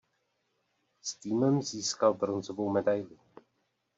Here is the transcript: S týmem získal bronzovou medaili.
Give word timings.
S 1.01 1.15
týmem 1.17 1.61
získal 1.61 2.13
bronzovou 2.13 2.71
medaili. 2.71 3.19